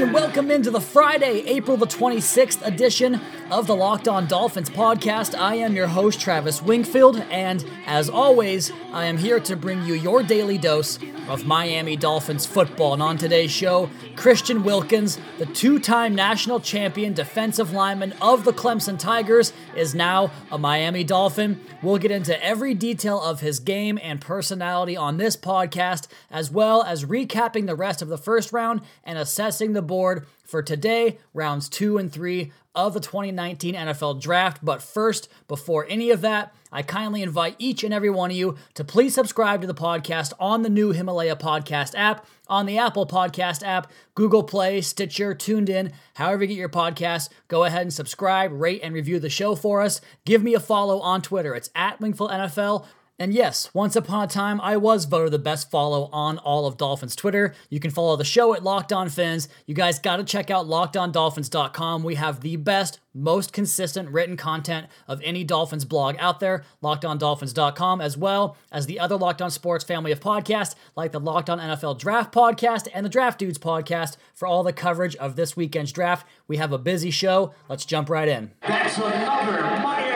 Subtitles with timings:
[0.00, 5.38] and welcome into the Friday, April the 26th edition of the Locked On Dolphins podcast.
[5.38, 9.92] I am your host, Travis Wingfield, and as always, I am here to bring you
[9.92, 12.94] your daily dose of Miami Dolphins football.
[12.94, 18.52] And on today's show, Christian Wilkins, the two time national champion defensive lineman of the
[18.52, 21.60] Clemson Tigers, is now a Miami Dolphin.
[21.82, 26.82] We'll get into every detail of his game and personality on this podcast, as well
[26.82, 31.68] as recapping the rest of the first round and assessing the board for today, rounds
[31.68, 34.64] two and three of the 2019 NFL Draft.
[34.64, 38.56] But first, before any of that, I kindly invite each and every one of you
[38.74, 43.06] to please subscribe to the podcast on the new Himalaya Podcast app, on the Apple
[43.06, 47.28] Podcast app, Google Play, Stitcher, TuneIn, however you get your podcast.
[47.48, 50.00] Go ahead and subscribe, rate, and review the show for us.
[50.24, 51.54] Give me a follow on Twitter.
[51.54, 52.86] It's at Wingfield NFL.
[53.20, 56.78] And yes, once upon a time, I was voted the best follow on all of
[56.78, 57.54] Dolphins Twitter.
[57.68, 59.46] You can follow the show at Locked On Fins.
[59.66, 62.02] You guys got to check out LockedOnDolphins.com.
[62.02, 66.64] We have the best, most consistent written content of any Dolphins blog out there.
[66.82, 71.50] LockedOnDolphins.com, as well as the other Locked On Sports family of podcasts, like the Locked
[71.50, 75.54] On NFL Draft podcast and the Draft Dudes podcast, for all the coverage of this
[75.54, 76.26] weekend's draft.
[76.48, 77.52] We have a busy show.
[77.68, 78.52] Let's jump right in.
[78.62, 80.09] That's another.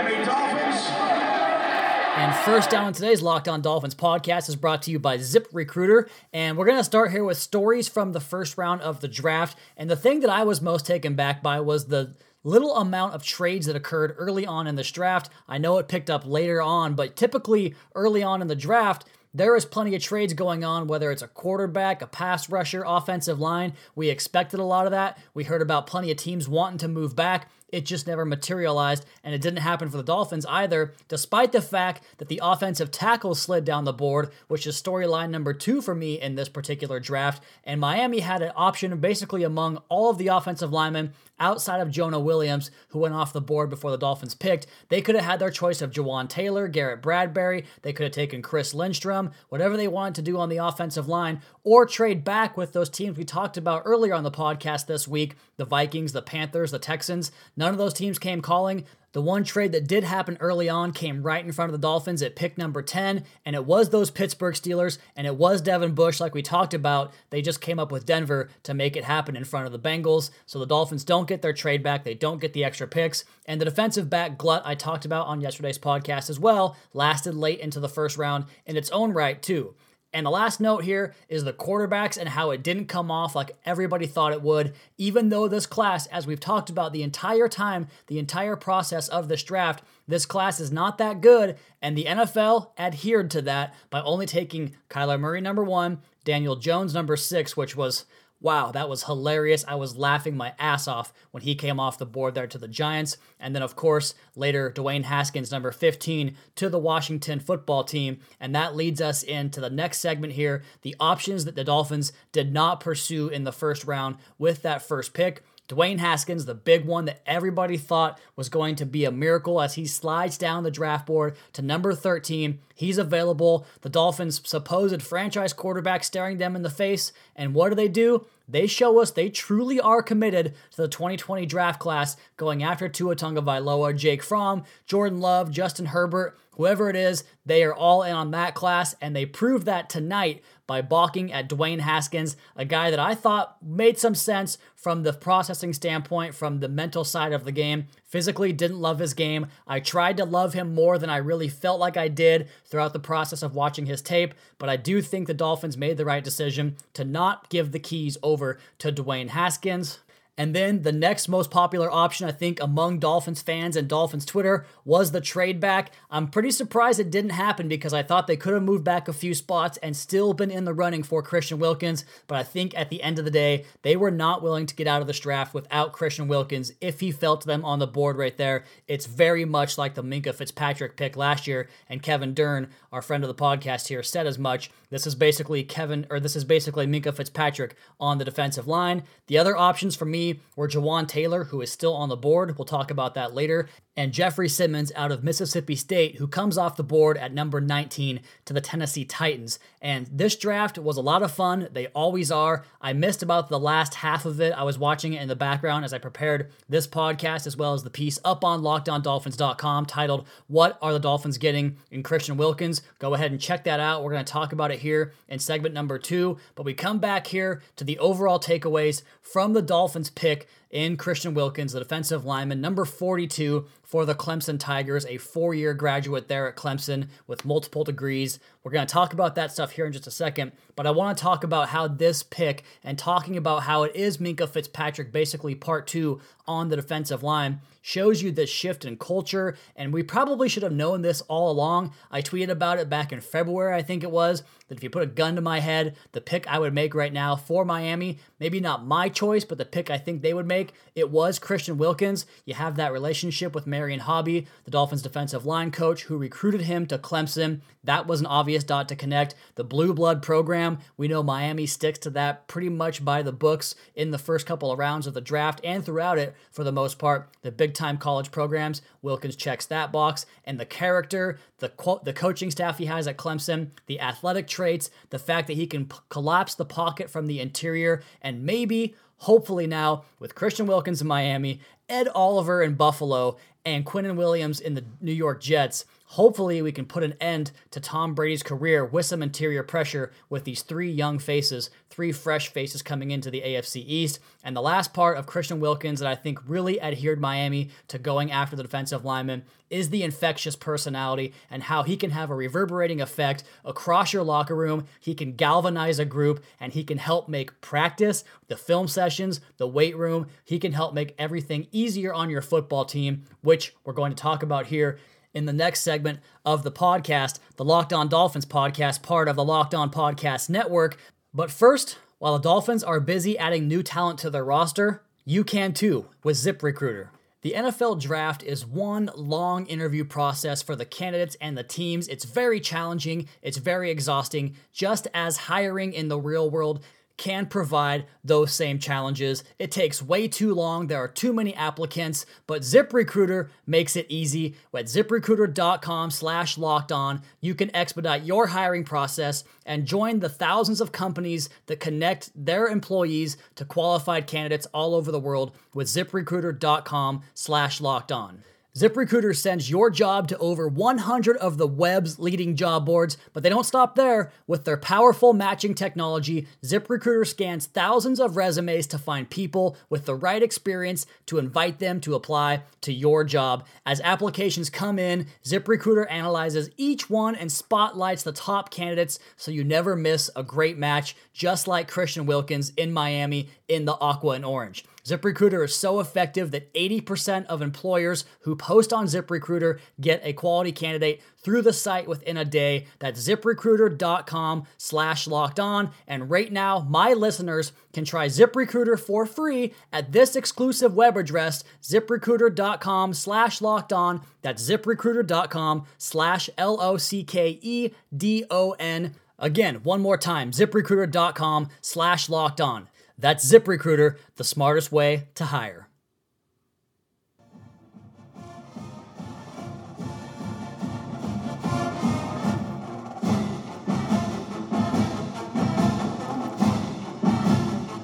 [2.17, 5.49] And first down in today's Locked On Dolphins podcast is brought to you by Zip
[5.53, 6.09] Recruiter.
[6.33, 9.59] And we're going to start here with stories from the first round of the draft.
[9.77, 13.25] And the thing that I was most taken back by was the little amount of
[13.25, 15.29] trades that occurred early on in this draft.
[15.49, 19.05] I know it picked up later on, but typically early on in the draft,
[19.37, 23.41] there is plenty of trades going on, whether it's a quarterback, a pass rusher, offensive
[23.41, 23.73] line.
[23.97, 25.19] We expected a lot of that.
[25.35, 27.51] We heard about plenty of teams wanting to move back.
[27.75, 32.05] It just never materialized, and it didn't happen for the Dolphins either, despite the fact
[32.19, 36.21] that the offensive tackle slid down the board, which is storyline number two for me
[36.21, 37.43] in this particular draft.
[37.65, 42.21] And Miami had an option basically among all of the offensive linemen outside of Jonah
[42.21, 44.69] Williams, who went off the board before the Dolphins picked.
[44.89, 47.65] They could have had their choice of Jawaan Taylor, Garrett Bradbury.
[47.83, 51.41] They could have taken Chris Lindstrom, whatever they wanted to do on the offensive line,
[51.65, 55.35] or trade back with those teams we talked about earlier on the podcast this week
[55.57, 57.31] the Vikings, the Panthers, the Texans.
[57.57, 58.85] None of those teams came calling.
[59.15, 62.21] The one trade that did happen early on came right in front of the Dolphins
[62.21, 66.19] at pick number 10, and it was those Pittsburgh Steelers, and it was Devin Bush,
[66.19, 67.13] like we talked about.
[67.31, 70.31] They just came up with Denver to make it happen in front of the Bengals.
[70.47, 73.25] So the Dolphins don't get their trade back, they don't get the extra picks.
[73.47, 77.61] And the defensive back glut I talked about on yesterday's podcast as well lasted late
[77.61, 79.77] into the first round in its own right, too.
[80.15, 83.57] And the last note here is the quarterbacks and how it didn't come off like
[83.67, 87.89] everybody thought it would, even though this class, as we've talked about the entire time,
[88.07, 91.57] the entire process of this draft, this class is not that good.
[91.83, 96.95] And the NFL adhered to that by only taking Kyler Murray number one, Daniel Jones
[96.95, 98.05] number six, which was
[98.45, 99.65] Wow, that was hilarious.
[99.67, 102.69] I was laughing my ass off when he came off the board there to the
[102.69, 103.17] Giants.
[103.41, 108.19] And then, of course, later, Dwayne Haskins, number 15, to the Washington football team.
[108.39, 112.53] And that leads us into the next segment here the options that the Dolphins did
[112.53, 115.43] not pursue in the first round with that first pick.
[115.67, 119.75] Dwayne Haskins, the big one that everybody thought was going to be a miracle as
[119.75, 122.59] he slides down the draft board to number 13.
[122.75, 123.67] He's available.
[123.81, 127.13] The Dolphins' supposed franchise quarterback staring them in the face.
[127.35, 128.27] And what do they do?
[128.47, 133.17] They show us they truly are committed to the 2020 draft class, going after Tua
[133.17, 137.25] Tagovailoa, Jake Fromm, Jordan Love, Justin Herbert, whoever it is.
[137.47, 141.49] They are all in on that class, and they proved that tonight by balking at
[141.49, 146.61] Dwayne Haskins, a guy that I thought made some sense from the processing standpoint, from
[146.61, 147.87] the mental side of the game.
[148.05, 149.47] Physically, didn't love his game.
[149.67, 152.99] I tried to love him more than I really felt like I did throughout the
[152.99, 156.77] process of watching his tape, but I do think the Dolphins made the right decision
[156.95, 159.99] to not give the keys over to Dwayne Haskins.
[160.37, 164.67] And then the next most popular option, I think, among Dolphins fans and Dolphins Twitter
[164.85, 165.93] was the trade back.
[166.11, 169.13] I'm pretty surprised it didn't happen because I thought they could have moved back a
[169.13, 172.05] few spots and still been in the running for Christian Wilkins.
[172.27, 174.89] But I think at the end of the day, they were not willing to get
[174.89, 178.17] out of this draft without Christian Wilkins if he fell to them on the board
[178.17, 178.65] right there.
[178.89, 183.23] It's very much like the Minkah Fitzpatrick pick last year, and Kevin Dern, our friend
[183.23, 184.71] of the podcast here, said as much.
[184.91, 189.05] This is basically Kevin, or this is basically Minkah Fitzpatrick on the defensive line.
[189.27, 190.24] The other options for me
[190.57, 192.57] were Jawaan Taylor, who is still on the board.
[192.57, 193.69] We'll talk about that later.
[193.97, 198.21] And Jeffrey Simmons out of Mississippi State, who comes off the board at number 19
[198.45, 199.59] to the Tennessee Titans.
[199.81, 201.69] And this draft was a lot of fun.
[201.73, 202.65] They always are.
[202.81, 204.53] I missed about the last half of it.
[204.53, 207.85] I was watching it in the background as I prepared this podcast, as well as
[207.85, 212.83] the piece up on lockedondolphins.com titled, What Are the Dolphins Getting in Christian Wilkins?
[212.99, 214.03] Go ahead and check that out.
[214.03, 216.39] We're going to talk about it here in segment number two.
[216.55, 221.35] But we come back here to the overall takeaways from the Dolphins pick in Christian
[221.35, 226.49] Wilkins, the defensive lineman, number 42 for the Clemson Tigers, a four year graduate there
[226.49, 228.41] at Clemson with multiple degrees.
[228.65, 231.19] We're going to talk about that stuff here in just a second, but I want
[231.19, 235.55] to talk about how this pick and talking about how it is Minkah Fitzpatrick, basically
[235.55, 239.57] part two on the defensive line, shows you this shift in culture.
[239.77, 241.93] And we probably should have known this all along.
[242.11, 245.03] I tweeted about it back in February, I think it was, that if you put
[245.03, 248.61] a gun to my head, the pick I would make right now for Miami, maybe
[248.61, 252.25] not my choice, but the pick I think they would make, it was Christian Wilkins.
[252.47, 256.87] You have that relationship with Marion Hobby, the Dolphins defensive line coach who recruited him
[256.87, 257.61] to Clemson.
[257.83, 259.35] That was an obvious dot to connect.
[259.57, 263.75] The Blue Blood program, we know Miami sticks to that pretty much by the books
[263.97, 266.99] in the first couple of rounds of the draft and throughout it for the most
[266.99, 267.31] part.
[267.43, 270.27] The big time college programs, Wilkins checks that box.
[270.45, 271.73] And the character, the,
[272.05, 275.87] the coaching staff he has at Clemson, the athletic traits, the fact that he can
[275.87, 281.07] p- collapse the pocket from the interior, and maybe, hopefully now, with Christian Wilkins in
[281.07, 286.71] Miami, Ed Oliver in Buffalo, and Quinnen Williams in the New York Jets, hopefully we
[286.71, 290.91] can put an end to Tom Brady's career with some interior pressure with these three
[290.91, 294.19] young faces, three fresh faces coming into the AFC East.
[294.43, 298.31] And the last part of Christian Wilkins that I think really adhered Miami to going
[298.31, 303.01] after the defensive lineman is the infectious personality and how he can have a reverberating
[303.01, 304.87] effect across your locker room.
[305.01, 309.67] He can galvanize a group and he can help make practice, the film sessions, the
[309.67, 313.54] weight room, he can help make everything easier on your football team, which
[313.85, 314.99] we're going to talk about here
[315.33, 319.45] in the next segment of the podcast, the Locked On Dolphins podcast, part of the
[319.45, 320.97] Locked On Podcast Network.
[321.33, 325.73] But first, while the Dolphins are busy adding new talent to their roster, you can
[325.73, 327.09] too with ZipRecruiter.
[327.43, 332.09] The NFL draft is one long interview process for the candidates and the teams.
[332.09, 336.83] It's very challenging, it's very exhausting, just as hiring in the real world
[337.17, 339.45] can provide those same challenges.
[339.59, 340.87] It takes way too long.
[340.87, 344.57] There are too many applicants, but ZipRecruiter makes it easy.
[344.75, 350.81] At ziprecruiter.com slash locked on, you can expedite your hiring process and join the thousands
[350.81, 357.23] of companies that connect their employees to qualified candidates all over the world with ziprecruiter.com
[357.35, 358.43] slash locked on.
[358.77, 363.49] ZipRecruiter sends your job to over 100 of the web's leading job boards, but they
[363.49, 364.33] don't stop there.
[364.49, 370.17] With their powerful matching technology, ZipRecruiter scans thousands of resumes to find people with the
[370.17, 373.65] right experience to invite them to apply to your job.
[373.87, 379.63] As applications come in, ZipRecruiter analyzes each one and spotlights the top candidates so you
[379.63, 384.45] never miss a great match, just like Christian Wilkins in Miami in the aqua and
[384.45, 384.85] orange.
[385.05, 390.73] ZipRecruiter is so effective that 80% of employers who post on ZipRecruiter get a quality
[390.73, 392.87] candidate through the site within a day.
[393.01, 395.91] That's ziprecruiter.com slash locked on.
[396.09, 401.65] And right now, my listeners can try ZipRecruiter for free at this exclusive web address,
[401.83, 404.23] ziprecruiter.com slash locked on.
[404.41, 409.15] That's ziprecruiter.com slash L O C K E D O N.
[409.39, 412.89] Again, one more time, ziprecruiter.com slash locked on.
[413.19, 415.89] That's ZipRecruiter, the smartest way to hire.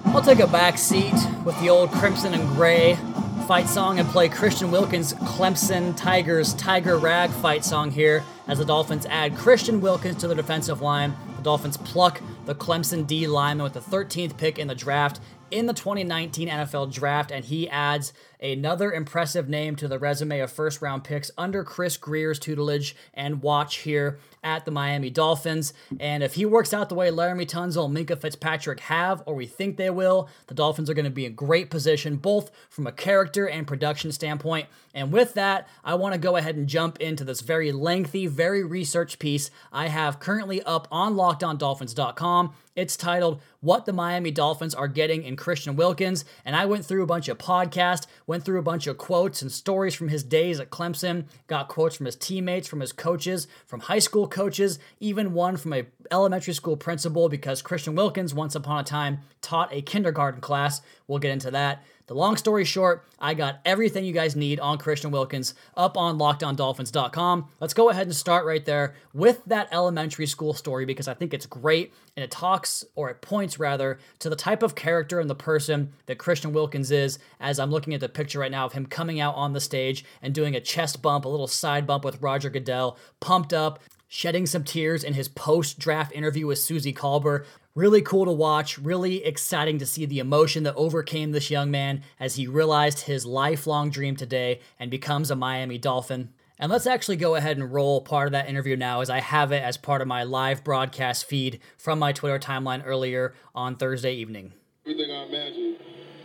[0.06, 1.14] I'll take a back seat
[1.44, 2.98] with the old Crimson and Gray
[3.46, 8.64] fight song and play Christian Wilkins' Clemson Tigers Tiger Rag fight song here as the
[8.64, 11.16] Dolphins add Christian Wilkins to the defensive line.
[11.40, 15.20] The Dolphins pluck the Clemson D lineman with the 13th pick in the draft
[15.50, 20.52] in the 2019 NFL draft, and he adds another impressive name to the resume of
[20.52, 25.72] first round picks under Chris Grier's tutelage and watch here at the Miami Dolphins.
[25.98, 29.46] And if he works out the way Laremy Tunsil and Minkah Fitzpatrick have, or we
[29.46, 32.92] think they will, the Dolphins are going to be in great position, both from a
[32.92, 34.66] character and production standpoint.
[34.94, 38.64] And with that, I want to go ahead and jump into this very lengthy, very
[38.64, 42.54] researched piece I have currently up on lockedondolphins.com.
[42.76, 46.24] It's titled What the Miami Dolphins Are Getting in Christian Wilkins.
[46.44, 49.52] And I went through a bunch of podcasts, went through a bunch of quotes and
[49.52, 53.80] stories from his days at Clemson, got quotes from his teammates, from his coaches, from
[53.80, 58.80] high school coaches, even one from a elementary school principal because Christian Wilkins once upon
[58.80, 60.80] a time taught a kindergarten class.
[61.06, 61.84] We'll get into that.
[62.10, 66.18] The long story short, I got everything you guys need on Christian Wilkins up on
[66.18, 67.48] lockedondolphins.com.
[67.60, 71.32] Let's go ahead and start right there with that elementary school story because I think
[71.32, 75.30] it's great and it talks, or it points rather, to the type of character and
[75.30, 78.72] the person that Christian Wilkins is as I'm looking at the picture right now of
[78.72, 82.04] him coming out on the stage and doing a chest bump, a little side bump
[82.04, 86.92] with Roger Goodell, pumped up, shedding some tears in his post draft interview with Suzy
[86.92, 87.44] Kolber.
[87.76, 92.02] Really cool to watch, really exciting to see the emotion that overcame this young man
[92.18, 96.30] as he realized his lifelong dream today and becomes a Miami Dolphin.
[96.58, 99.52] And let's actually go ahead and roll part of that interview now as I have
[99.52, 104.14] it as part of my live broadcast feed from my Twitter timeline earlier on Thursday
[104.14, 104.52] evening.
[104.84, 105.76] Everything I imagine.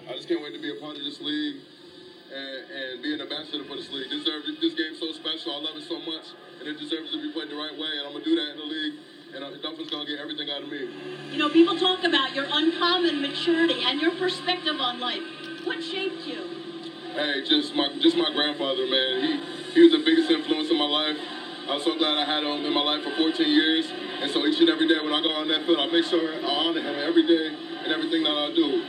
[0.09, 1.61] I just can't wait to be a part of this league
[2.33, 4.09] and, and be an ambassador for this league.
[4.09, 5.53] This, this game's so special.
[5.53, 6.25] I love it so much,
[6.59, 8.01] and it deserves to be played the right way.
[8.01, 8.93] And I'm going to do that in the league
[9.35, 10.87] and the Dolphins gonna get everything out of me.
[11.31, 15.23] You know, people talk about your uncommon maturity and your perspective on life.
[15.65, 16.39] What shaped you?
[17.13, 19.21] Hey, just my just my grandfather, man.
[19.21, 21.17] He he was the biggest influence in my life.
[21.67, 23.91] I'm so glad I had him in my life for 14 years.
[24.21, 26.21] And so each and every day when I go on that field, I make sure
[26.21, 27.47] I honor him every day
[27.83, 28.85] and everything that I do.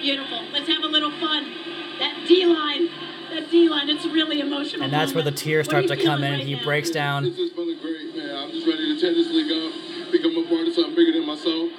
[0.00, 0.40] Beautiful.
[0.52, 1.71] Let's have a little fun.
[2.02, 2.90] That D line.
[3.30, 4.82] That D line, it's really emotional.
[4.82, 6.32] And that's where the tears start to come in.
[6.32, 6.64] Right he now?
[6.64, 7.24] breaks down.
[7.24, 8.34] It's just feeling great, man.
[8.34, 11.24] I'm just ready to tear this league up, become a part of something bigger than
[11.24, 11.70] myself,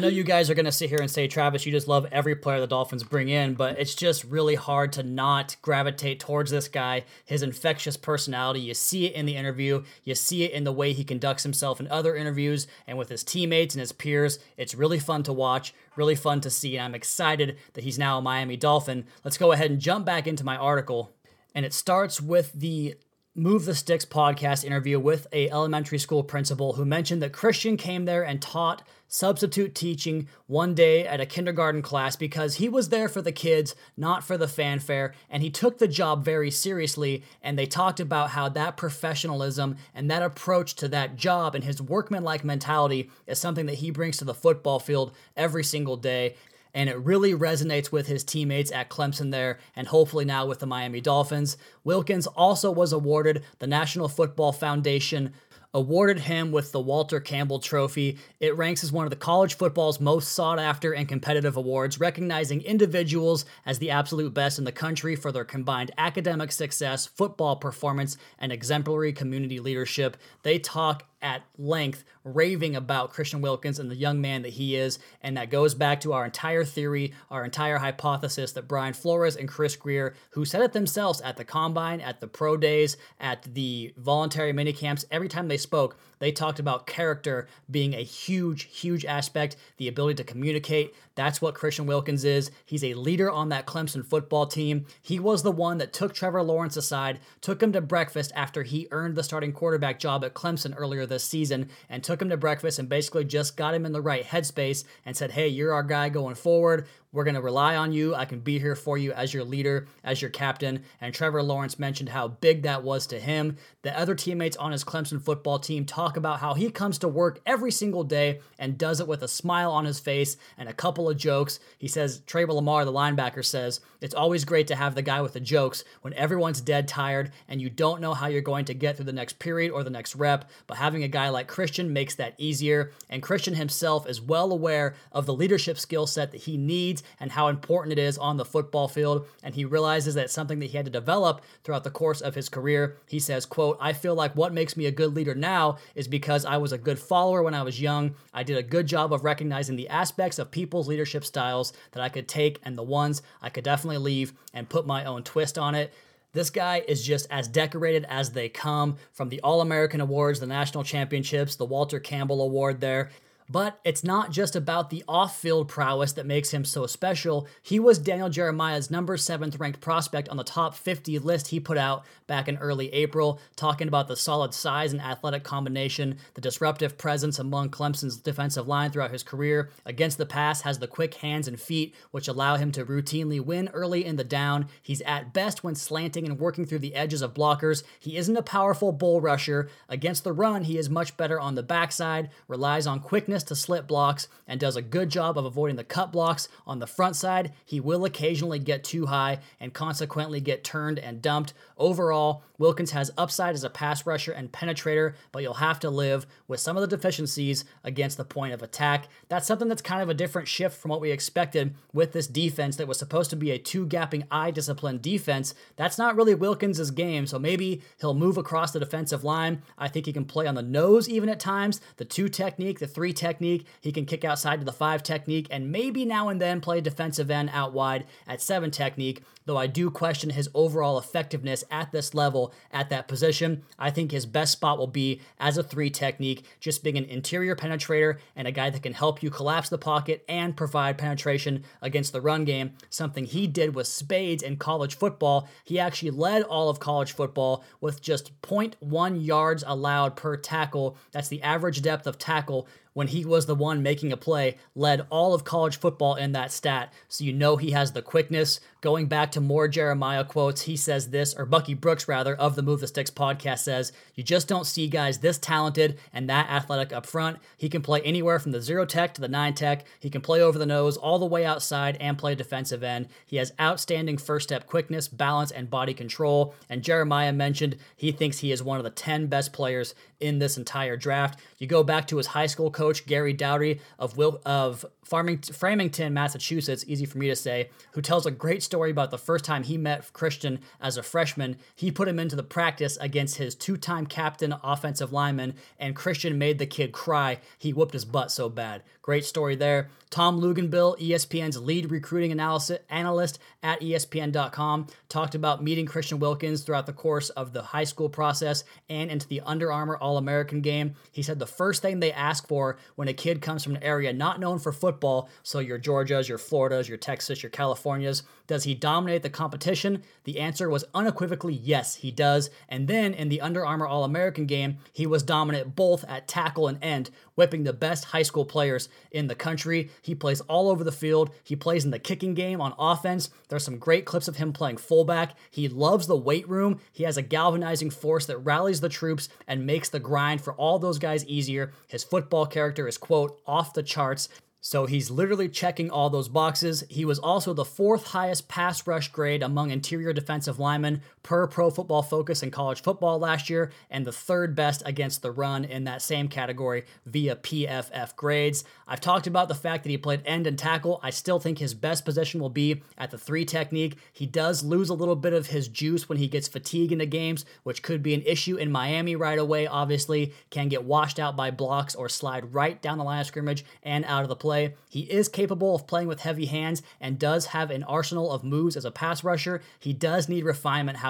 [0.00, 2.34] know you guys are going to sit here and say, Travis, you just love every
[2.34, 6.66] player the Dolphins bring in, but it's just really hard to not gravitate towards this
[6.66, 8.60] guy, his infectious personality.
[8.60, 11.78] You see it in the interview, you see it in the way he conducts himself
[11.78, 14.40] in other interviews and with his teammates and his peers.
[14.56, 18.18] It's really fun to watch, really fun to see, and I'm excited that he's now
[18.18, 19.06] a Miami Dolphin.
[19.24, 21.12] Let's go ahead and jump back into my article.
[21.54, 22.96] And it starts with the
[23.36, 28.04] Move the Sticks podcast interview with a elementary school principal who mentioned that Christian came
[28.04, 33.08] there and taught substitute teaching one day at a kindergarten class because he was there
[33.08, 37.24] for the kids, not for the fanfare, and he took the job very seriously.
[37.42, 41.82] And they talked about how that professionalism and that approach to that job and his
[41.82, 46.36] workmanlike mentality is something that he brings to the football field every single day
[46.72, 50.66] and it really resonates with his teammates at Clemson there, and hopefully now with the
[50.66, 51.56] Miami Dolphins.
[51.82, 55.32] Wilkins also was awarded the National Football Foundation
[55.72, 58.18] awarded him with the Walter Campbell Trophy.
[58.40, 62.62] It ranks as one of the college football's most sought after and competitive awards, recognizing
[62.62, 68.16] individuals as the absolute best in the country for their combined academic success, football performance,
[68.38, 70.16] and exemplary community leadership.
[70.42, 74.98] They talk at length raving about Christian Wilkins and the young man that he is.
[75.22, 79.48] And that goes back to our entire theory, our entire hypothesis that Brian Flores and
[79.48, 83.92] Chris Grier, who said it themselves at the combine, at the pro days, at the
[83.96, 89.06] voluntary mini camps, every time they spoke, they talked about character being a huge, huge
[89.06, 90.94] aspect, the ability to communicate.
[91.14, 92.50] That's what Christian Wilkins is.
[92.64, 94.86] He's a leader on that Clemson football team.
[95.00, 98.86] He was the one that took Trevor Lawrence aside, took him to breakfast after he
[98.90, 102.78] earned the starting quarterback job at Clemson earlier this season, and took him to breakfast
[102.78, 106.08] and basically just got him in the right headspace and said, Hey, you're our guy
[106.08, 106.86] going forward.
[107.12, 108.14] We're going to rely on you.
[108.14, 110.84] I can be here for you as your leader, as your captain.
[111.00, 113.56] And Trevor Lawrence mentioned how big that was to him.
[113.82, 117.40] The other teammates on his Clemson football team talk about how he comes to work
[117.44, 121.08] every single day and does it with a smile on his face and a couple
[121.08, 121.58] of jokes.
[121.78, 125.32] He says, Trevor Lamar, the linebacker, says, It's always great to have the guy with
[125.32, 128.94] the jokes when everyone's dead tired and you don't know how you're going to get
[128.94, 130.48] through the next period or the next rep.
[130.68, 132.92] But having a guy like Christian makes that easier.
[133.08, 137.32] And Christian himself is well aware of the leadership skill set that he needs and
[137.32, 139.26] how important it is on the football field.
[139.42, 142.48] And he realizes that something that he had to develop throughout the course of his
[142.48, 142.96] career.
[143.06, 146.44] He says, quote, I feel like what makes me a good leader now is because
[146.44, 148.14] I was a good follower when I was young.
[148.32, 152.08] I did a good job of recognizing the aspects of people's leadership styles that I
[152.08, 155.74] could take and the ones I could definitely leave and put my own twist on
[155.74, 155.92] it.
[156.32, 160.46] This guy is just as decorated as they come from the All American Awards, the
[160.46, 163.10] national championships, the Walter Campbell Award there.
[163.50, 167.48] But it's not just about the off field prowess that makes him so special.
[167.60, 171.76] He was Daniel Jeremiah's number seventh ranked prospect on the top 50 list he put
[171.76, 176.96] out back in early April, talking about the solid size and athletic combination, the disruptive
[176.96, 179.70] presence among Clemson's defensive line throughout his career.
[179.84, 183.68] Against the pass, has the quick hands and feet, which allow him to routinely win
[183.72, 184.68] early in the down.
[184.80, 187.82] He's at best when slanting and working through the edges of blockers.
[187.98, 189.68] He isn't a powerful bull rusher.
[189.88, 193.66] Against the run, he is much better on the backside, relies on quickness quickness to
[193.66, 197.16] slip blocks and does a good job of avoiding the cut blocks on the front
[197.16, 197.52] side.
[197.64, 201.54] He will occasionally get too high and consequently get turned and dumped.
[201.78, 206.26] Overall, Wilkins has upside as a pass rusher and penetrator, but you'll have to live
[206.46, 209.08] with some of the deficiencies against the point of attack.
[209.28, 212.76] That's something that's kind of a different shift from what we expected with this defense
[212.76, 215.54] that was supposed to be a two gapping eye discipline defense.
[215.76, 219.62] That's not really Wilkins' game, so maybe he'll move across the defensive line.
[219.78, 222.86] I think he can play on the nose even at times, the two technique, the
[222.86, 223.29] three technique.
[223.38, 227.30] He can kick outside to the five technique, and maybe now and then play defensive
[227.30, 232.14] end out wide at seven technique though I do question his overall effectiveness at this
[232.14, 233.62] level at that position.
[233.78, 237.56] I think his best spot will be as a three technique, just being an interior
[237.56, 242.12] penetrator and a guy that can help you collapse the pocket and provide penetration against
[242.12, 245.48] the run game, something he did with spades in college football.
[245.64, 250.96] He actually led all of college football with just 0.1 yards allowed per tackle.
[251.12, 255.06] That's the average depth of tackle when he was the one making a play, led
[255.10, 256.92] all of college football in that stat.
[257.08, 258.60] So you know he has the quickness.
[258.80, 262.62] Going back to more Jeremiah quotes, he says this, or Bucky Brooks rather, of the
[262.62, 266.90] Move the Sticks podcast says, You just don't see guys this talented and that athletic
[266.90, 267.38] up front.
[267.58, 269.84] He can play anywhere from the zero tech to the nine tech.
[269.98, 273.08] He can play over the nose, all the way outside, and play defensive end.
[273.26, 276.54] He has outstanding first step quickness, balance, and body control.
[276.70, 280.56] And Jeremiah mentioned he thinks he is one of the 10 best players in this
[280.56, 281.40] entire draft.
[281.58, 286.14] You go back to his high school coach, Gary Dowdy of Will, of Farmington, Framingham,
[286.14, 289.64] Massachusetts, easy for me to say, who tells a great story about the first time
[289.64, 291.56] he met Christian as a freshman.
[291.74, 296.38] He put him into the practice against his two time captain offensive lineman, and Christian
[296.38, 297.40] made the kid cry.
[297.58, 298.84] He whooped his butt so bad.
[299.02, 299.90] Great story there.
[300.10, 306.92] Tom Luginbill, ESPN's lead recruiting analyst at ESPN.com, talked about meeting Christian Wilkins throughout the
[306.92, 310.94] course of the high school process and into the Under Armour All American game.
[311.12, 314.12] He said the first thing they ask for when a kid comes from an area
[314.12, 318.74] not known for football, so your Georgias, your Floridas, your Texas, your Californias, does he
[318.74, 320.02] dominate the competition?
[320.24, 322.50] The answer was unequivocally yes, he does.
[322.68, 326.66] And then in the Under Armour All American game, he was dominant both at tackle
[326.66, 329.88] and end, whipping the best high school players in the country.
[330.02, 331.30] He plays all over the field.
[331.44, 333.30] He plays in the kicking game on offense.
[333.48, 335.36] There's some great clips of him playing fullback.
[335.52, 336.80] He loves the weight room.
[336.90, 340.80] He has a galvanizing force that rallies the troops and makes the grind for all
[340.80, 341.72] those guys easier.
[341.86, 344.28] His football character is, quote, off the charts.
[344.62, 346.84] So he's literally checking all those boxes.
[346.90, 351.70] He was also the fourth highest pass rush grade among interior defensive linemen per Pro
[351.70, 355.84] Football Focus in college football last year, and the third best against the run in
[355.84, 358.64] that same category via PFF grades.
[358.88, 361.00] I've talked about the fact that he played end and tackle.
[361.02, 363.96] I still think his best position will be at the three technique.
[364.12, 367.44] He does lose a little bit of his juice when he gets fatigue into games,
[367.62, 370.32] which could be an issue in Miami right away, obviously.
[370.50, 374.04] Can get washed out by blocks or slide right down the line of scrimmage and
[374.06, 374.74] out of the play.
[374.88, 378.76] He is capable of playing with heavy hands and does have an arsenal of moves
[378.76, 379.60] as a pass rusher.
[379.78, 381.09] He does need refinement, however,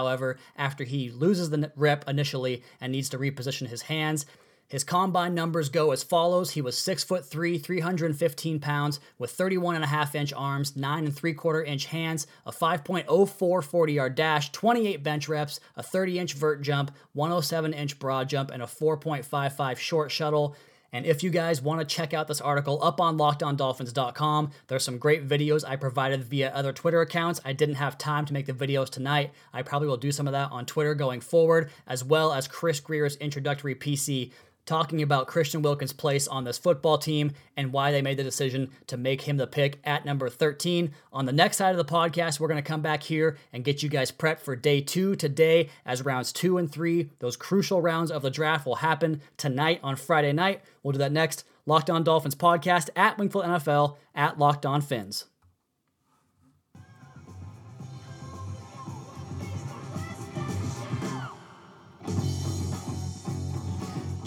[0.56, 4.26] after he loses the rep initially and needs to reposition his hands.
[4.70, 6.52] His combine numbers go as follows.
[6.52, 11.06] He was six foot three, 315 pounds, with 31 and a half inch arms, nine
[11.06, 16.20] and three quarter inch hands, a 5.04 40 yard dash, 28 bench reps, a 30
[16.20, 20.54] inch vert jump, 107 inch broad jump, and a 4.55 short shuttle.
[20.92, 24.98] And if you guys want to check out this article up on lockedondolphins.com, there's some
[24.98, 27.40] great videos I provided via other Twitter accounts.
[27.44, 29.32] I didn't have time to make the videos tonight.
[29.52, 32.80] I probably will do some of that on Twitter going forward, as well as Chris
[32.80, 34.32] Grier's introductory PC
[34.70, 38.70] talking about Christian Wilkins' place on this football team and why they made the decision
[38.86, 40.92] to make him the pick at number 13.
[41.12, 43.82] On the next side of the podcast, we're going to come back here and get
[43.82, 48.12] you guys prepped for day two today, as rounds two and three, those crucial rounds
[48.12, 50.62] of the draft, will happen tonight on Friday night.
[50.84, 51.42] We'll do that next.
[51.66, 55.24] Locked On Dolphins podcast at Wingfield NFL at Locked On Fins.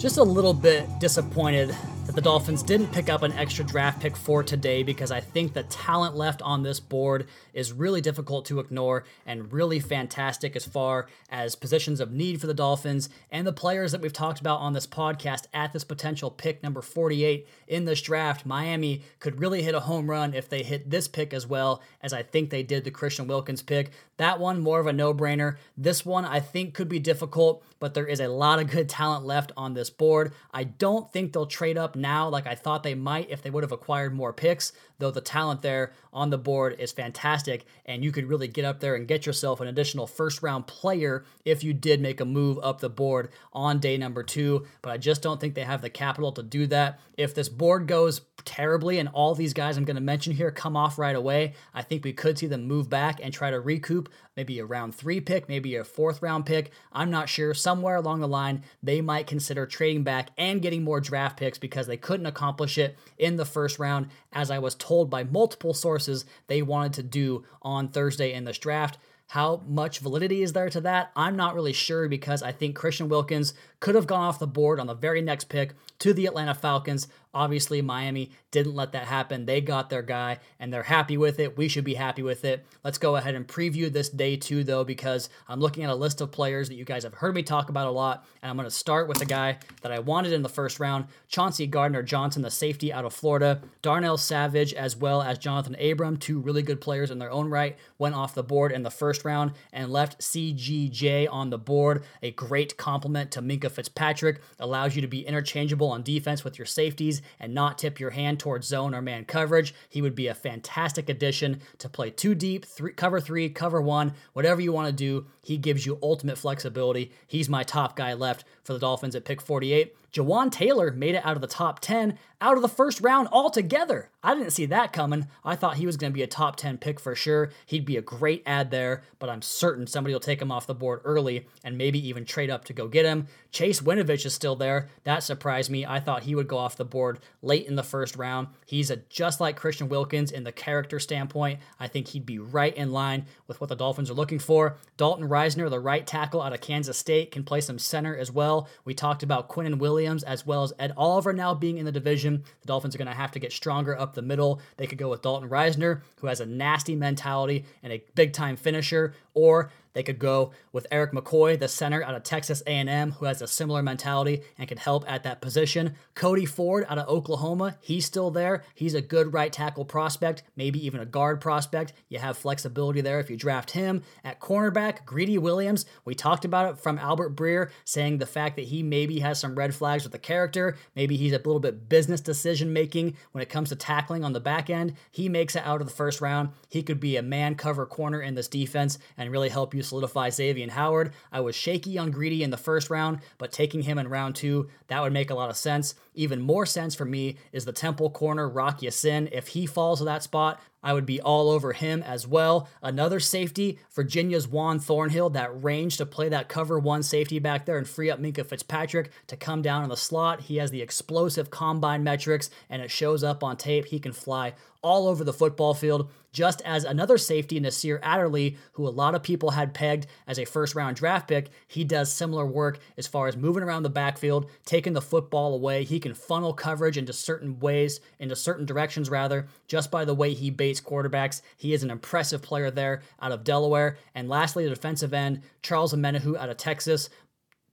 [0.04, 4.14] Just a little bit disappointed that the Dolphins didn't pick up an extra draft pick
[4.14, 8.60] for today because I think the talent left on this board is really difficult to
[8.60, 13.52] ignore and really fantastic as far as positions of need for the Dolphins and the
[13.54, 17.86] players that we've talked about on this podcast at this potential pick number 48 in
[17.86, 18.44] this draft.
[18.44, 22.12] Miami could really hit a home run if they hit this pick as well as
[22.12, 23.90] I think they did the Christian Wilkins pick.
[24.16, 25.56] That one, more of a no brainer.
[25.76, 29.24] This one, I think, could be difficult, but there is a lot of good talent
[29.24, 30.32] left on this board.
[30.52, 33.64] I don't think they'll trade up now like I thought they might if they would
[33.64, 38.12] have acquired more picks, though the talent there on the board is fantastic, and you
[38.12, 41.74] could really get up there and get yourself an additional first round player if you
[41.74, 44.66] did make a move up the board on day number two.
[44.80, 47.00] But I just don't think they have the capital to do that.
[47.18, 50.76] If this board goes terribly and all these guys I'm going to mention here come
[50.76, 54.03] off right away, I think we could see them move back and try to recoup
[54.36, 56.70] maybe a round three pick, maybe a fourth round pick.
[56.92, 57.54] I'm not sure.
[57.54, 61.86] Somewhere along the line, they might consider trading back and getting more draft picks because
[61.86, 66.24] they couldn't accomplish it in the first round, as I was told by multiple sources
[66.46, 68.98] they wanted to do on Thursday in this draft.
[69.28, 71.10] How much validity is there to that?
[71.16, 74.78] I'm not really sure because I think Christian Wilkins could have gone off the board
[74.78, 77.08] on the very next pick to the Atlanta Falcons.
[77.34, 79.46] Obviously, Miami didn't let that happen.
[79.46, 81.56] They got their guy and they're happy with it.
[81.56, 82.64] We should be happy with it.
[82.84, 86.20] Let's go ahead and preview this day two, though, because I'm looking at a list
[86.20, 88.24] of players that you guys have heard me talk about a lot.
[88.40, 91.06] And I'm going to start with a guy that I wanted in the first round
[91.28, 93.60] Chauncey Gardner Johnson, the safety out of Florida.
[93.82, 97.76] Darnell Savage, as well as Johnathan Abram, two really good players in their own right,
[97.98, 102.04] went off the board in the first round and left CGJ on the board.
[102.22, 104.40] A great compliment to Minkah Fitzpatrick.
[104.60, 108.38] Allows you to be interchangeable on defense with your safeties and not tip your hand
[108.38, 109.74] towards zone or man coverage.
[109.88, 114.14] He would be a fantastic addition to play two deep, three, cover three, cover one,
[114.32, 115.26] whatever you want to do.
[115.44, 117.12] He gives you ultimate flexibility.
[117.26, 119.94] He's my top guy left for the Dolphins at pick 48.
[120.12, 124.10] Jawaan Taylor made it out of the top 10 out of the first round altogether.
[124.22, 125.26] I didn't see that coming.
[125.44, 127.50] I thought he was going to be a top 10 pick for sure.
[127.66, 130.74] He'd be a great ad there, but I'm certain somebody will take him off the
[130.74, 133.26] board early and maybe even trade up to go get him.
[133.50, 134.88] Chase Winovich is still there.
[135.02, 135.84] That surprised me.
[135.84, 138.48] I thought he would go off the board late in the first round.
[138.66, 141.60] He's a, just like Christian Wilkins in the character standpoint.
[141.80, 144.76] I think he'd be right in line with what the Dolphins are looking for.
[144.96, 148.68] Dalton Risner, the right tackle out of Kansas State, can play some center as well.
[148.84, 152.44] We talked about Quinnen Williams as well as Ed Oliver now being in the division.
[152.60, 154.60] The Dolphins are going to have to get stronger up the middle.
[154.76, 158.54] They could go with Dalton Risner, who has a nasty mentality and a big time
[158.54, 163.26] finisher, or they could go with Erik McCoy, the center out of Texas A&M, who
[163.26, 165.94] has a similar mentality and can help at that position.
[166.14, 168.64] Cody Ford out of Oklahoma, he's still there.
[168.74, 171.92] He's a good right tackle prospect, maybe even a guard prospect.
[172.08, 174.02] You have flexibility there if you draft him.
[174.24, 178.66] At cornerback, Greedy Williams, we talked about it from Albert Breer, saying the fact that
[178.66, 180.76] he maybe has some red flags with the character.
[180.96, 184.40] Maybe he's a little bit business decision making when it comes to tackling on the
[184.40, 184.94] back end.
[185.12, 186.48] He makes it out of the first round.
[186.68, 190.30] He could be a man cover corner in this defense and really help you solidify
[190.30, 191.12] Xavier and Howard.
[191.32, 194.68] I was shaky on Greedy in the first round, but taking him in round two,
[194.88, 195.94] that would make a lot of sense.
[196.14, 199.28] Even more sense for me is the Temple corner, Rock Ya-Sin.
[199.32, 202.68] If he falls to that spot, I would be all over him as well.
[202.82, 207.78] Another safety, Virginia's Juan Thornhill, that range to play that cover one safety back there
[207.78, 210.42] and free up Minkah Fitzpatrick to come down in the slot.
[210.42, 213.86] He has the explosive combine metrics and it shows up on tape.
[213.86, 218.86] He can fly all over the football field, just as another safety, Nasir Adderley, who
[218.86, 222.44] a lot of people had pegged as a first round draft pick, he does similar
[222.44, 225.84] work as far as moving around the backfield, taking the football away.
[225.84, 230.34] He can funnel coverage into certain ways, into certain directions rather, just by the way
[230.34, 231.40] he baits quarterbacks.
[231.56, 233.96] He is an impressive player there out of Delaware.
[234.14, 237.08] And lastly, the defensive end, Charles Omenihu out of Texas.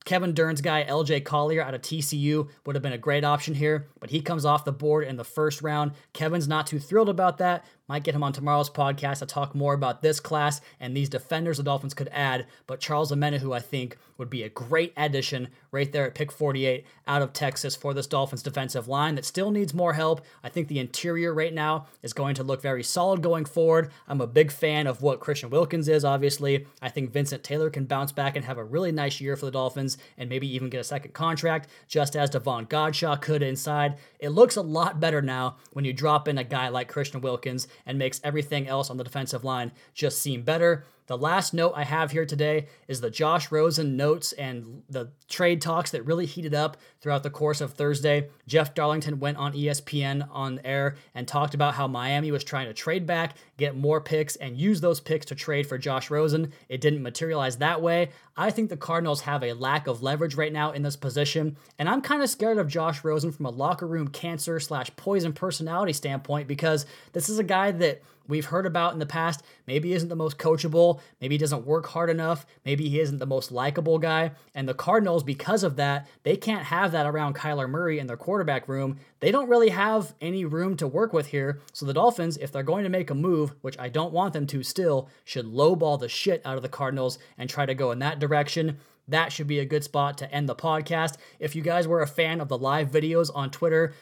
[0.06, 3.90] Kevin Dern's guy, LJ Collier out of TCU, would have been a great option here,
[4.00, 5.92] but he comes off the board in the first round.
[6.14, 7.66] Kevin's not too thrilled about that.
[7.92, 11.58] Might get him on tomorrow's podcast to talk more about this class and these defenders
[11.58, 12.46] the Dolphins could add.
[12.66, 16.86] But Charles Omenihu, I think, would be a great addition right there at pick 48
[17.08, 20.22] out of Texas for this Dolphins defensive line that still needs more help.
[20.44, 23.92] I think the interior right now is going to look very solid going forward.
[24.08, 26.68] I'm a big fan of what Christian Wilkins is, obviously.
[26.84, 29.52] I think Vincent Taylor can bounce back and have a really nice year for the
[29.52, 33.98] Dolphins and maybe even get a second contract, just as Davon Godchaux could inside.
[34.20, 37.68] It looks a lot better now when you drop in a guy like Christian Wilkins
[37.86, 40.86] and makes everything else on the defensive line just seem better.
[41.08, 45.62] The last note I have here today is the Josh Rosen notes and the trade
[45.62, 48.30] talks that really heated up throughout the course of Thursday.
[48.48, 52.74] Jeff Darlington went on ESPN on air and talked about how Miami was trying to
[52.74, 56.54] trade back, get more picks, and use those picks to trade for Josh Rosen.
[56.70, 58.12] It didn't materialize that way.
[58.38, 61.90] I think the Cardinals have a lack of leverage right now in this position, and
[61.90, 65.94] I'm kind of scared of Josh Rosen from a locker room cancer slash poison personality
[65.94, 69.44] standpoint because this is a guy that we've heard about in the past.
[69.68, 71.02] Maybe isn't the most coachable.
[71.20, 72.46] Maybe he doesn't work hard enough.
[72.66, 74.32] Maybe he isn't the most likable guy.
[74.56, 78.18] And the Cardinals, because of that, they can't have that around Kyler Murray in their
[78.18, 78.98] quarterback room.
[79.20, 81.60] They don't really have any room to work with here.
[81.74, 84.48] So the Dolphins, if they're going to make a move, which I don't want them
[84.48, 88.00] to still, should lowball the shit out of the Cardinals and try to go in
[88.00, 91.18] that direction that should be a good spot to end the podcast.
[91.40, 93.94] If you guys were a fan of the live videos on Twitter,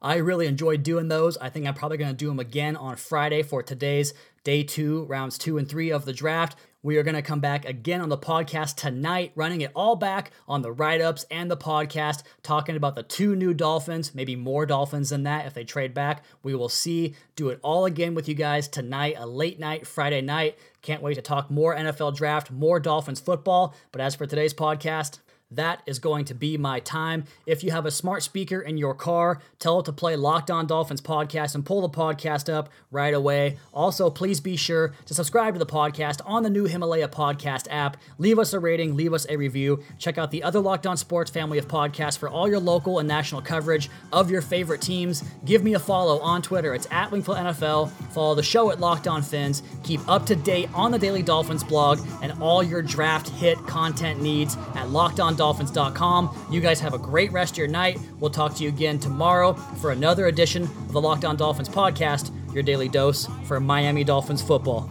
[0.00, 1.36] I really enjoyed doing those.
[1.38, 4.14] I think I'm probably going to do them again on Friday for today's
[4.48, 6.56] day two, rounds two and three of the draft.
[6.82, 10.30] We are going to come back again on the podcast tonight, running it all back
[10.48, 14.64] on the write ups and the podcast, talking about the two new Dolphins, maybe more
[14.64, 16.24] Dolphins than that if they trade back.
[16.42, 17.14] We will see.
[17.36, 20.56] Do it all again with you guys tonight, a late night, Friday night.
[20.80, 23.74] Can't wait to talk more NFL draft, more Dolphins football.
[23.92, 25.18] But as for today's podcast,
[25.50, 27.24] that is going to be my time.
[27.46, 30.66] If you have a smart speaker in your car, tell it to play Locked On
[30.66, 33.56] Dolphins podcast and pull the podcast up right away.
[33.72, 37.96] Also, please be sure to subscribe to the podcast on the new Himalaya podcast app.
[38.18, 39.82] Leave us a rating, leave us a review.
[39.98, 43.08] Check out the other Locked On Sports family of podcasts for all your local and
[43.08, 45.24] national coverage of your favorite teams.
[45.44, 46.74] Give me a follow on Twitter.
[46.74, 47.90] It's at Wingfield NFL.
[48.12, 49.62] Follow the show at Locked On Fins.
[49.82, 54.20] Keep up to date on the Daily Dolphins blog and all your draft hit content
[54.20, 56.46] needs at Locked On dolphins.com.
[56.50, 57.98] You guys have a great rest of your night.
[58.20, 62.30] We'll talk to you again tomorrow for another edition of the Locked On Dolphins podcast,
[62.52, 64.90] your daily dose for Miami Dolphins football.